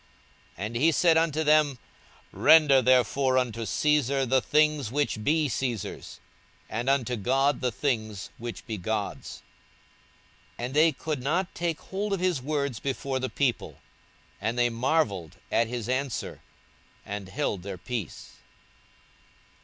[0.57, 1.79] 42:020:025 And he said unto them,
[2.31, 6.19] Render therefore unto Caesar the things which be Caesar's,
[6.67, 9.43] and unto God the things which be God's.
[10.57, 13.77] 42:020:026 And they could not take hold of his words before the people:
[14.41, 16.41] and they marvelled at his answer,
[17.05, 18.37] and held their peace.